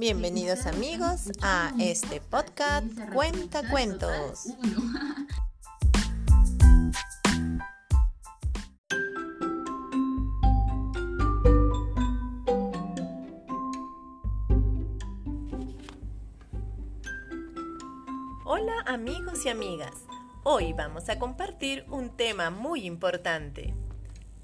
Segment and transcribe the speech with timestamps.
[0.00, 4.46] Bienvenidos amigos a este podcast Cuenta Cuentos.
[18.46, 19.92] Hola amigos y amigas,
[20.44, 23.74] hoy vamos a compartir un tema muy importante.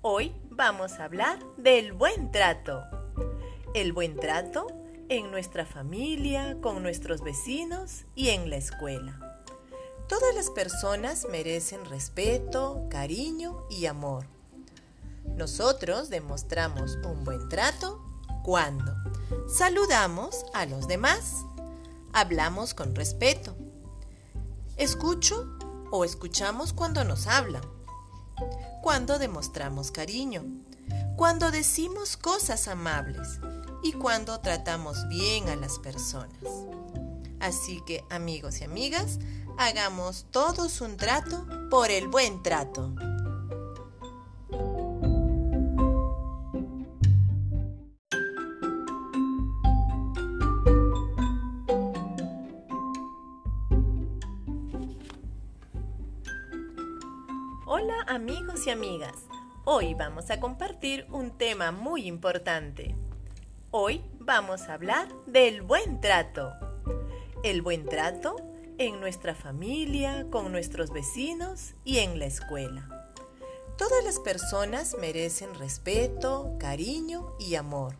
[0.00, 2.84] Hoy vamos a hablar del buen trato.
[3.74, 9.44] El buen trato en nuestra familia, con nuestros vecinos y en la escuela.
[10.08, 14.26] Todas las personas merecen respeto, cariño y amor.
[15.36, 18.02] Nosotros demostramos un buen trato
[18.42, 18.94] cuando
[19.48, 21.44] saludamos a los demás,
[22.12, 23.56] hablamos con respeto,
[24.76, 25.56] escucho
[25.90, 27.62] o escuchamos cuando nos hablan,
[28.82, 30.44] cuando demostramos cariño,
[31.16, 33.38] cuando decimos cosas amables
[33.82, 36.42] y cuando tratamos bien a las personas.
[37.40, 39.18] Así que amigos y amigas,
[39.58, 42.94] hagamos todos un trato por el buen trato.
[57.66, 59.16] Hola amigos y amigas,
[59.64, 63.01] hoy vamos a compartir un tema muy importante.
[63.74, 66.52] Hoy vamos a hablar del buen trato.
[67.42, 68.36] El buen trato
[68.76, 73.14] en nuestra familia, con nuestros vecinos y en la escuela.
[73.78, 77.94] Todas las personas merecen respeto, cariño y amor.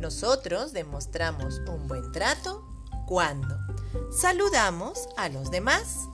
[0.00, 2.66] Nosotros demostramos un buen trato
[3.06, 3.56] cuando
[4.10, 6.08] saludamos a los demás,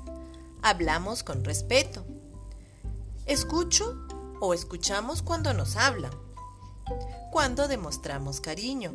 [0.60, 2.04] hablamos con respeto,
[3.24, 4.06] escucho
[4.40, 6.12] o escuchamos cuando nos hablan
[7.32, 8.92] cuando demostramos cariño,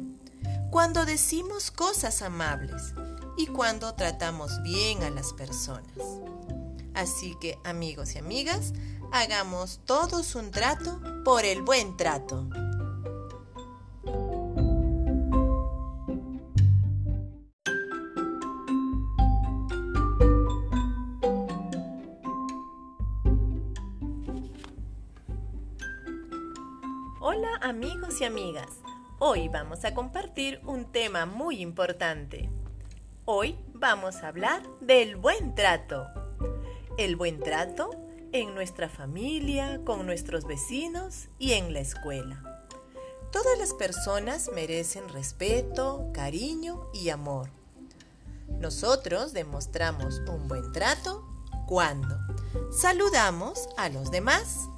[0.69, 2.93] cuando decimos cosas amables
[3.35, 5.97] y cuando tratamos bien a las personas.
[6.93, 8.73] Así que amigos y amigas,
[9.11, 12.47] hagamos todos un trato por el buen trato.
[27.29, 28.69] Hola amigos y amigas,
[29.19, 32.49] hoy vamos a compartir un tema muy importante.
[33.25, 36.07] Hoy vamos a hablar del buen trato.
[36.97, 37.89] El buen trato
[38.31, 42.65] en nuestra familia, con nuestros vecinos y en la escuela.
[43.33, 47.49] Todas las personas merecen respeto, cariño y amor.
[48.47, 51.27] Nosotros demostramos un buen trato
[51.67, 52.17] cuando
[52.71, 54.69] saludamos a los demás,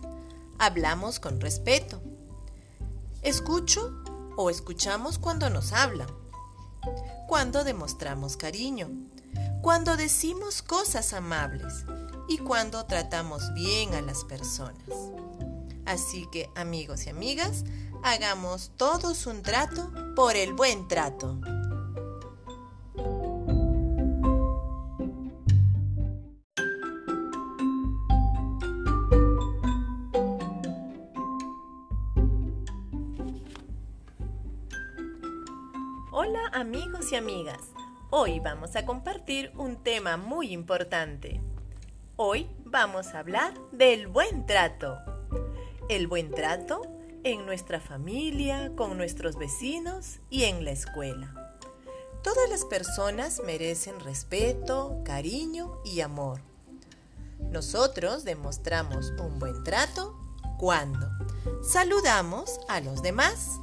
[0.58, 2.02] hablamos con respeto,
[3.22, 4.02] Escucho
[4.38, 6.08] o escuchamos cuando nos hablan,
[7.28, 8.90] cuando demostramos cariño,
[9.62, 11.86] cuando decimos cosas amables
[12.30, 14.88] y cuando tratamos bien a las personas.
[15.86, 17.66] Así que amigos y amigas,
[18.04, 21.42] hagamos todos un trato por el buen trato.
[36.22, 37.62] Hola amigos y amigas,
[38.10, 41.40] hoy vamos a compartir un tema muy importante.
[42.18, 44.98] Hoy vamos a hablar del buen trato.
[45.88, 46.82] El buen trato
[47.24, 51.56] en nuestra familia, con nuestros vecinos y en la escuela.
[52.22, 56.42] Todas las personas merecen respeto, cariño y amor.
[57.50, 60.20] Nosotros demostramos un buen trato
[60.58, 61.08] cuando
[61.64, 63.62] saludamos a los demás,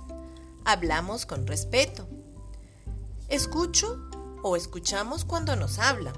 [0.64, 2.08] hablamos con respeto,
[3.28, 4.08] Escucho
[4.42, 6.14] o escuchamos cuando nos hablan,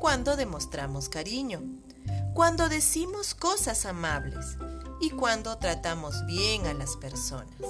[0.00, 1.60] cuando demostramos cariño,
[2.32, 4.56] cuando decimos cosas amables
[5.02, 7.60] y cuando tratamos bien a las personas.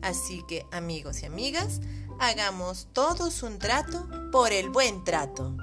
[0.00, 1.80] Así que amigos y amigas,
[2.18, 5.56] hagamos todos un trato por el buen trato.